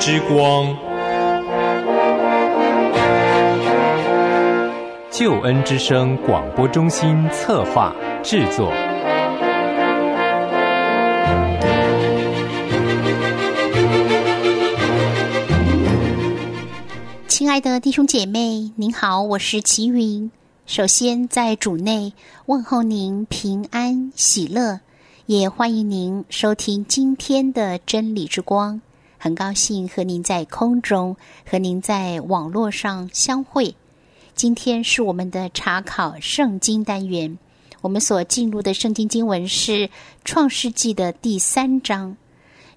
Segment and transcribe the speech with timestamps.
[0.00, 0.74] 之光，
[5.10, 8.72] 救恩之声广播中心策划制作。
[17.28, 20.30] 亲爱的弟兄姐妹，您好，我是齐云。
[20.64, 22.14] 首先在主内
[22.46, 24.80] 问候您平安喜乐，
[25.26, 28.80] 也欢迎您收听今天的真理之光。
[29.22, 31.14] 很高兴和您在空中
[31.46, 33.74] 和您在网络上相会。
[34.34, 37.38] 今天是我们的查考圣经单元，
[37.82, 39.90] 我们所进入的圣经经文是
[40.24, 42.16] 创世纪的第三章。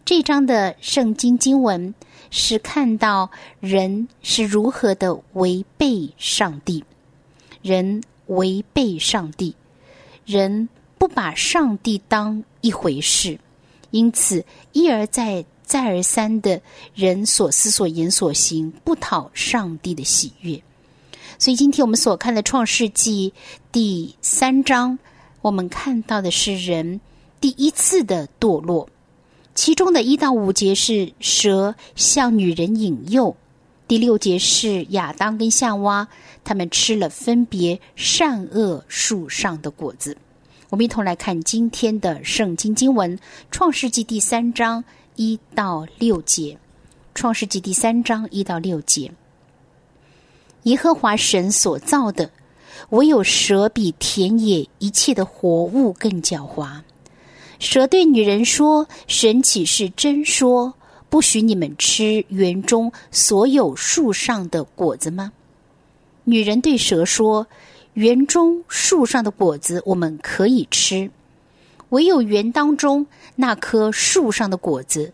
[0.03, 1.95] 这章的圣经经文。
[2.35, 3.29] 是看到
[3.59, 6.83] 人是如何的违背上帝，
[7.61, 9.55] 人违背上帝，
[10.25, 13.39] 人不把上帝当一回事，
[13.91, 16.61] 因此一而再、再而三的
[16.93, 20.61] 人所思所言所行不讨上帝的喜悦。
[21.39, 23.33] 所以今天我们所看的创世纪
[23.71, 24.99] 第三章，
[25.41, 27.01] 我们看到的是人
[27.41, 28.87] 第一次的堕落。
[29.55, 33.35] 其中的一到五节是蛇向女人引诱，
[33.87, 36.07] 第六节是亚当跟夏娃
[36.43, 40.17] 他们吃了分别善恶树上的果子。
[40.69, 43.15] 我们一同来看今天的圣经经文，
[43.51, 44.83] 《创世纪》第三章
[45.15, 46.53] 一到六节，
[47.13, 49.11] 《创世纪》第三章一到六节，
[50.63, 52.31] 耶和华神所造的，
[52.89, 56.81] 唯有蛇比田野一切的活物更狡猾。
[57.59, 60.73] 蛇对女人说：“神岂是真说
[61.09, 65.31] 不许你们吃园中所有树上的果子吗？”
[66.25, 67.45] 女人对蛇说
[67.93, 71.11] ：“园中树上的果子我们可以吃，
[71.93, 73.05] 唯有园当中
[73.35, 75.13] 那棵树上的果子，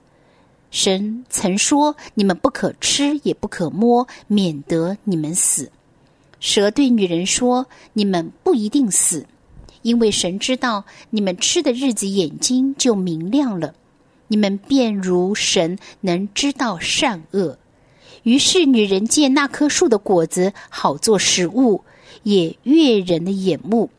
[0.71, 5.69] 神曾说你们不可吃，也不可摸，免得你们死。”
[6.39, 9.25] 蛇对女人说：“你们不一定死。”
[9.83, 13.75] 因为神知道你们吃的日子，眼睛就明亮了，
[14.29, 17.57] 你们便如神能知道善恶。
[18.23, 21.83] 于是女人见那棵树的果子好做食物，
[22.23, 23.89] 也悦人的眼目，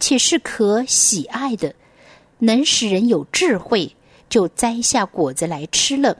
[0.00, 1.74] 且是可喜爱的，
[2.38, 3.94] 能使人有智慧，
[4.28, 6.18] 就摘下果子来吃了，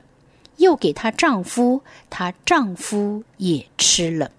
[0.57, 4.31] 又给她丈夫，她丈夫也吃了。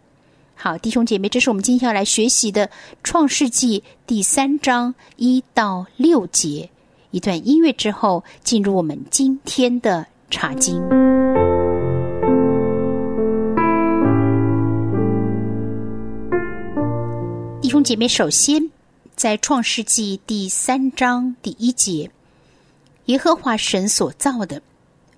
[0.56, 2.68] 好，弟兄姐妹，这是我们今天要来学习的
[3.04, 6.70] 《创世纪》第三章一到六节。
[7.12, 10.82] 一段音乐之后，进入我们今天的查经。
[17.62, 18.70] 弟兄姐妹，首先
[19.16, 22.12] 在《创世纪》第三章第一节，
[23.06, 24.62] 耶和华神所造的，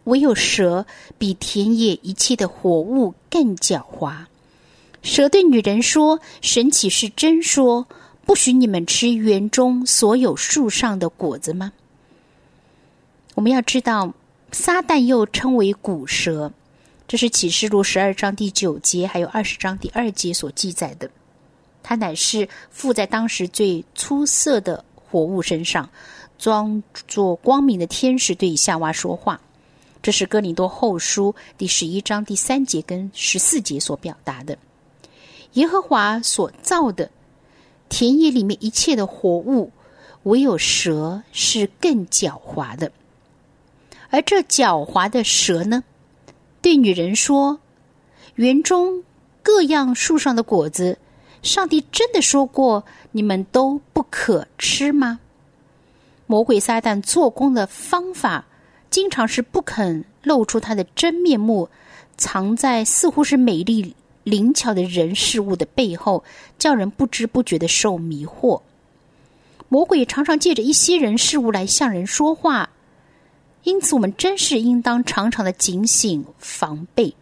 [0.03, 0.85] 唯有蛇
[1.17, 4.25] 比田野一切的活物更狡猾。
[5.01, 7.87] 蛇对女人说：“神岂是真说
[8.23, 11.73] 不许你们吃园中所有树上的果子吗？”
[13.33, 14.13] 我们要知道，
[14.51, 16.53] 撒旦又称为古蛇，
[17.07, 21.09] 这是启示录十二章第九节，还有二十章第二节所记载的。
[21.87, 25.89] 它乃是附在当时最出色的活物身上，
[26.37, 29.39] 装作光明的天使对夏娃说话。
[30.01, 34.57] 这是哥林多后书第十一章第三节跟十四节所表达的。
[35.53, 37.09] 耶和华所造的
[37.87, 39.71] 田野里面一切的活物，
[40.23, 42.91] 唯有蛇是更狡猾的。
[44.09, 45.81] 而这狡猾的蛇呢，
[46.61, 47.61] 对女人说
[48.35, 49.01] ：“园中
[49.41, 50.97] 各样树上的果子，
[51.41, 55.19] 上帝真的说过你们都不可吃吗？”
[56.27, 58.45] 魔鬼撒旦做工的方法，
[58.89, 61.69] 经常是不肯露出他的真面目，
[62.17, 63.95] 藏在似乎是美丽。
[64.23, 66.21] 灵巧的人事物的背后，
[66.59, 68.61] 叫人不知不觉的受迷惑。
[69.69, 72.69] 魔鬼常常借着一些人事物来向人说话，
[73.63, 77.15] 因此我们真是应当常常的警醒防备。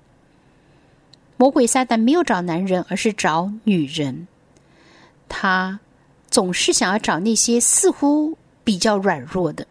[1.37, 4.27] 魔鬼撒旦没有找男人，而是找女人。
[5.27, 5.79] 他
[6.29, 9.67] 总是想要找那些似乎比较软弱的。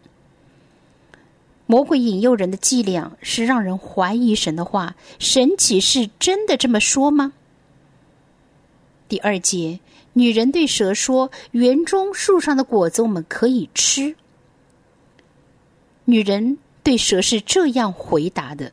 [1.65, 7.33] 魔鬼引诱人的伎俩是让人怀疑神的话，神岂是真的这么说吗？
[9.07, 9.79] 第二节，
[10.13, 14.15] 女人对蛇说：“园中树上的果子我们可以吃。”
[16.05, 18.71] 女人对蛇是这样回答的。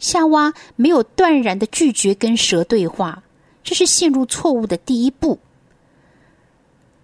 [0.00, 3.22] 夏娃没有断然的拒绝跟蛇对话，
[3.62, 5.38] 这是陷入错误的第一步。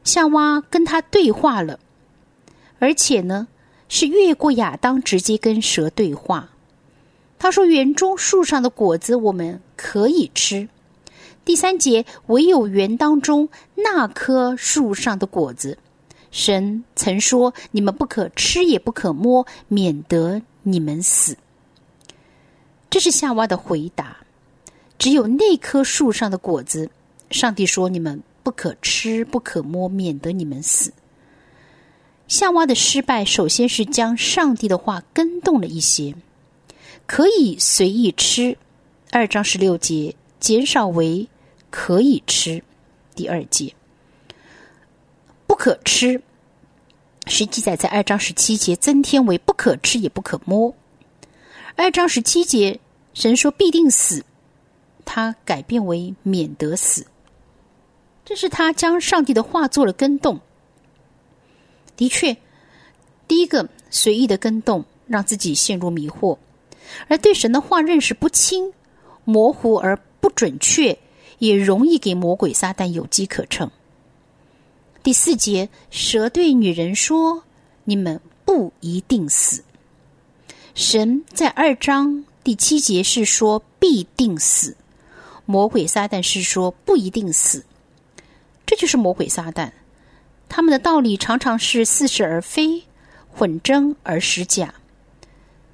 [0.02, 1.78] 夏娃跟他对话了，
[2.80, 3.46] 而且呢。
[3.88, 6.50] 是越过亚当，直接跟蛇对话。
[7.38, 10.68] 他说：“园中树上的果子我们可以吃。”
[11.46, 15.78] 第三节，唯有园当中那棵树上的果子，
[16.32, 21.36] 神曾说：“你们不可吃，也不可摸，免得你们死。”
[22.90, 24.16] 这是夏娃的回答。
[24.98, 26.90] 只有那棵树上的果子，
[27.30, 30.92] 上帝说：“你们不可吃，不可摸，免得你们死。”
[32.28, 36.14] 夏娃的失败，首先是将上帝的话跟动了一些，
[37.06, 38.56] 可以随意吃。
[39.10, 41.28] 二章十六节减少为。
[41.68, 42.62] 可以吃，
[43.14, 43.74] 第二节
[45.46, 46.22] 不可吃，
[47.26, 50.72] 是记载在二章十七节增添为不可吃也不可摸。
[51.76, 52.80] 二章十七节
[53.14, 54.24] 神说必定死，
[55.04, 57.06] 他改变为免得死，
[58.24, 60.40] 这是他将上帝的话做了跟动。
[61.96, 62.36] 的确，
[63.28, 66.38] 第一个随意的跟动，让自己陷入迷惑，
[67.08, 68.72] 而对神的话认识不清、
[69.24, 70.98] 模糊而不准确。
[71.38, 73.70] 也容易给魔鬼撒旦有机可乘。
[75.02, 77.42] 第四节，蛇对女人说
[77.84, 79.62] ：“你们不一定死。”
[80.76, 84.76] 神在二章第七节是说必定死，
[85.46, 87.64] 魔鬼撒旦是说不一定死。
[88.66, 89.70] 这就是魔鬼撒旦，
[90.50, 92.82] 他们的道理常常是似是而非，
[93.30, 94.74] 混真而实假。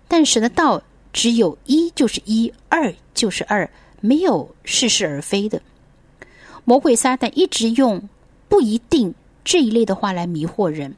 [0.06, 0.80] 但神的道
[1.12, 3.68] 只有一就是一，二就是二。
[4.00, 5.60] 没有似是而非的，
[6.64, 8.08] 魔鬼撒旦一直用
[8.48, 9.12] “不一定”
[9.44, 10.94] 这一类的话来迷惑人，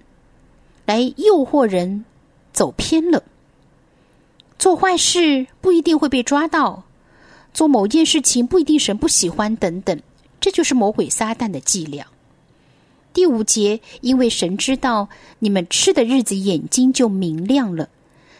[0.84, 2.04] 来诱惑人
[2.52, 3.22] 走偏了。
[4.64, 6.84] 做坏事不一定会被抓到，
[7.52, 10.00] 做某件事情不一定神不喜欢等等，
[10.40, 12.06] 这就是魔鬼撒旦的伎俩。
[13.12, 17.90] 第五节，因为神知道你们吃的日子眼睛就明亮了，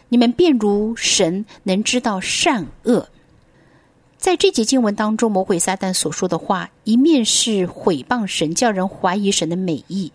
[0.09, 3.11] 你们便如神能知道善恶。
[4.17, 10.11] 在这节经文当中，魔鬼撒旦所说的话，一面是毁谤神，叫人怀疑神的美意；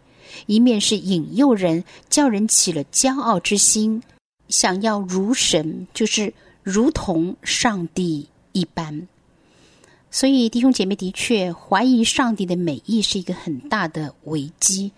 [0.47, 4.01] 一面是引诱人，叫人起了骄傲之心，
[4.49, 9.07] 想要如神，就是如同上帝一般。
[10.11, 14.91] 所以，弟兄姐妹的确怀疑上帝的美意是一个很大的危机，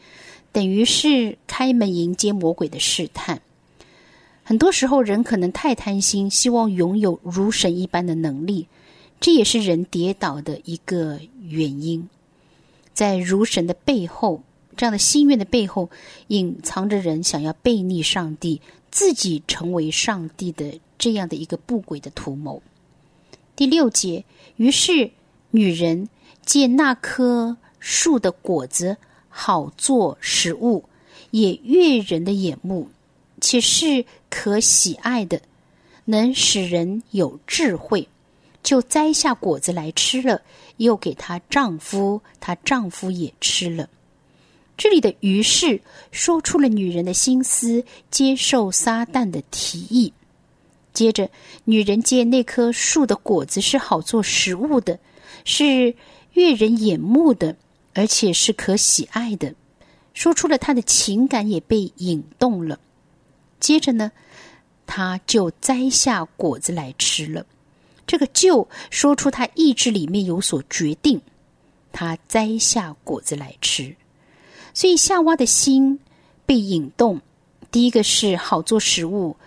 [0.53, 3.42] 等于是开门迎接魔鬼的试探。
[4.44, 8.68] 很多时候，人可能太贪心，希望拥有如神一般的能力。
[9.19, 12.09] 这也是人跌倒的一个原因，
[12.94, 14.42] 在如神的背后，
[14.75, 15.89] 这样的心愿的背后，
[16.27, 18.59] 隐藏着人想要背逆上帝、
[18.91, 22.61] 自己成为上帝的这样的一个不轨的图谋。
[23.55, 24.23] 第六节，
[24.57, 25.09] 于是
[25.49, 26.07] 女人
[26.45, 28.97] 借那棵树的果子
[29.29, 30.83] 好做食物，
[31.31, 32.89] 也悦人的眼目，
[33.39, 35.41] 且是可喜爱的，
[36.05, 38.07] 能使人有智慧。
[38.63, 40.41] 就摘下果子来吃了，
[40.77, 43.89] 又给她丈夫，她丈夫也吃了。
[44.81, 45.80] 这里的于是
[46.10, 50.12] 说出了女人的心思，接受撒旦的提议。
[50.92, 51.30] 接着，
[51.66, 54.98] 女人见那棵树的果子是好做食物的，
[55.45, 55.94] 是
[56.33, 57.56] 悦人眼目的，
[57.94, 59.53] 而且是可喜爱的，
[60.15, 62.79] 说出了她的情感也被引动了。
[63.60, 64.12] 接着呢，
[64.88, 67.46] 她就摘下果子来吃了。
[68.08, 71.22] 这个就说出他意志里面有所决定，
[71.91, 73.96] 他摘下果子来吃，
[74.74, 76.00] 所以夏娃的心
[76.46, 77.22] 被引动。
[77.72, 79.38] 第一个是好做食物，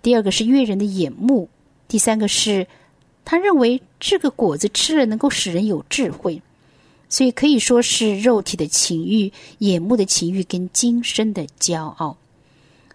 [0.00, 1.48] 第二个是悦人的眼目，
[1.88, 2.66] 第三个是
[3.24, 6.40] 他认为这个果子吃了能够使人有智慧，
[7.08, 12.16] 所以可以说是肉体的情欲、眼目的情欲跟今生的骄傲。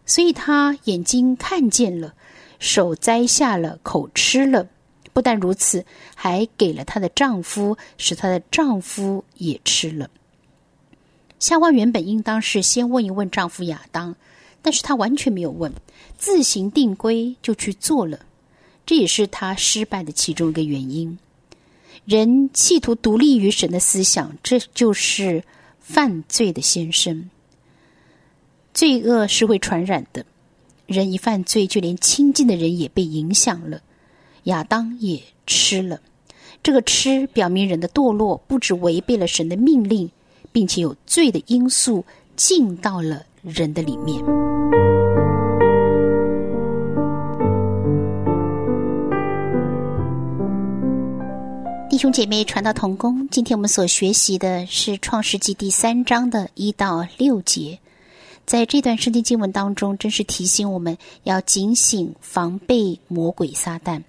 [0.06, 2.14] 所以他眼睛看见了，
[2.58, 4.68] 手摘下了，口吃了。
[5.12, 10.10] 不但如此，还给了她的丈夫，使她的丈夫也吃了。
[11.40, 14.16] 夏娃原本应当是先问一问丈夫亚当，
[14.62, 15.74] 但是她完全没有问，
[16.18, 18.20] 自行定规就去做了，
[18.86, 21.18] 这也是她失败的其中一个原因。
[22.06, 25.44] 人企图独立于神的思想，这就是
[25.80, 27.30] 犯罪的先生。
[28.74, 30.26] 罪恶是会传染的，
[30.88, 33.82] 人一犯罪，就连亲近的人也被影响了。
[34.44, 36.02] 亚当也吃了，
[36.62, 40.10] 这个吃表明人的堕落不止违背了神的命令，
[40.52, 42.04] 并且有罪的因素
[42.36, 44.24] 进到了人的里面。
[51.90, 57.78] 弟兄姐妹，传道同工，今天我们所学习的是创世纪第三章的一到六节。
[58.46, 64.02] 在这段圣经经文当中，真是提醒我们要警醒防备魔鬼撒旦。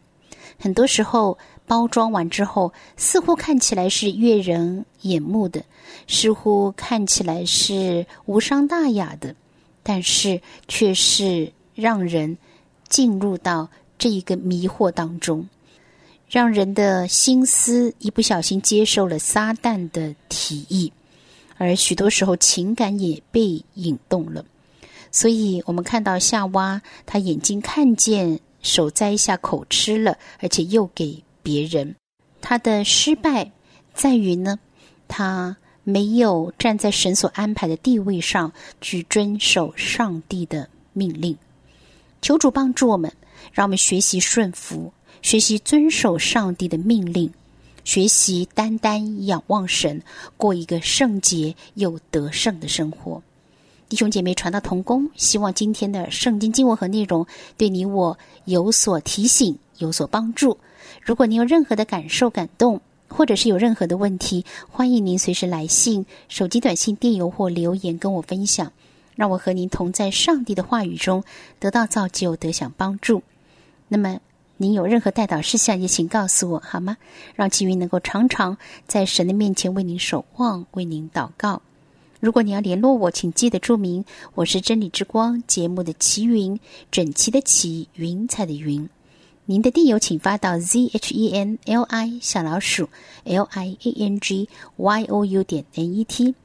[0.58, 5.64] 很多时候包装完之后，似乎看起来是悦人眼目的，
[6.06, 9.34] 似乎看起来是无伤大雅的，
[9.82, 12.36] 但是却是让人
[12.88, 15.48] 进入到这一个迷惑当中，
[16.28, 20.92] 让人的心思一不小心接受了撒旦的提议。
[21.56, 24.42] 而许多时候，情感也被引动了，
[25.12, 31.94] 所以我们看到夏娃，她眼睛看见，手摘下口吃了，而且又给别人。
[32.40, 33.50] 她的失败
[33.92, 34.58] 在于呢，
[35.10, 38.50] 他没有站在神所安排的地位上
[38.80, 41.36] 去遵守上帝的命令。
[42.22, 43.12] 求主帮助我们，
[43.52, 47.30] 让我们学习顺服，学习遵守上帝的命令。
[47.82, 50.00] 学习单单仰望神，
[50.36, 53.20] 过一个圣洁又得胜的生活。
[53.88, 57.26] 弟兄姐妹，传道同工，希望今天的圣经经文和内容
[57.56, 60.56] 对你我有所提醒，有所帮助。
[61.02, 68.72] 如果你有任何的感受、感动，或者是有任何的问题，欢迎您随时来信、手机短信、电邮或留言跟我分享，
[69.16, 71.22] 让我和您同在上帝的话语中
[71.58, 73.22] 得到造就，得享帮助。
[73.88, 74.20] 那么。
[74.62, 76.98] 您有任何代祷事项，也请告诉我好吗？
[77.34, 81.62] 让齐云能够常常在神的面前为您守望，为您祷告。
[82.20, 88.86] 如果你要联络我，请记得注明我是真理之光节目的齐云，整齐的齐，云彩的云。
[89.50, 92.88] 您的电邮请发到 z h e n l i 小老鼠
[93.24, 96.36] l i a n g y o u 点 n e t。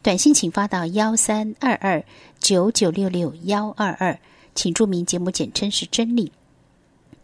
[0.00, 2.04] 短信请发到幺三二二
[2.38, 4.16] 九九六六幺二二，
[4.54, 6.30] 请注明节目简称是真理。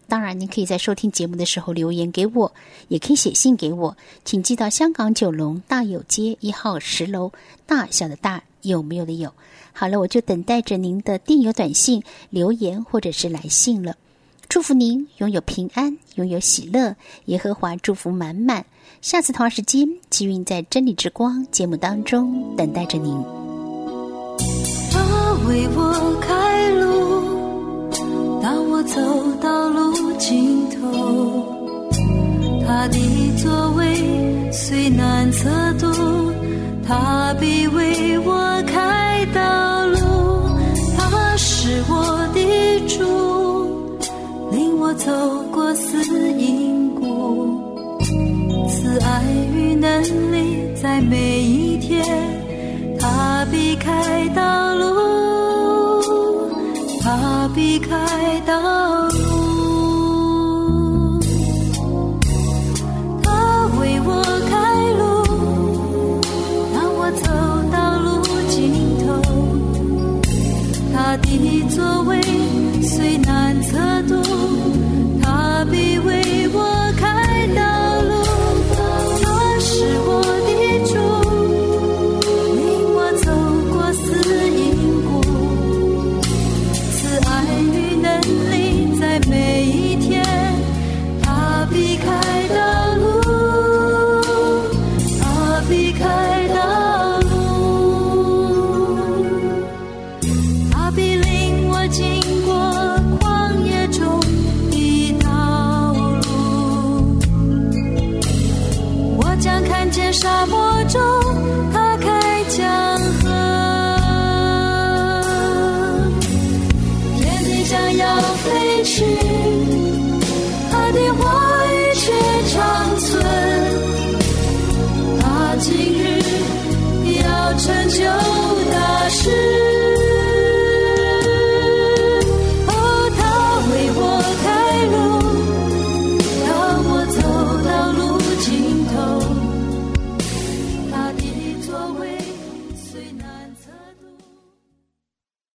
[0.09, 2.51] 当然，您可以在收听节目的时候留言给我，
[2.89, 7.31] 也可以写信给我，请寄到香港九龙大有街一号十楼。
[7.65, 9.33] 大小的“大”有没有的“有”？
[9.71, 13.95] 好了，我就等待着您的电邮、短信、留言或者是来信了。
[14.49, 18.65] 祝福您拥有平安，拥有喜乐，耶和华祝福满满。
[18.99, 23.13] 下次同时间，吉运在真理之光节目当中等待着您。
[24.91, 24.99] 他
[25.47, 28.41] 为我开路。
[28.41, 28.99] 当我走
[29.39, 31.93] 到路尽头，
[32.65, 32.97] 他的
[33.37, 36.33] 座位虽难测度，
[36.87, 38.58] 他必为我
[44.99, 45.11] 走
[45.49, 45.97] 过死
[46.33, 47.57] 因谷，
[48.67, 49.23] 慈爱
[49.55, 50.01] 与能
[50.31, 52.05] 力在每一天，
[52.99, 54.89] 他避开道路。
[57.01, 58.98] 他避开道路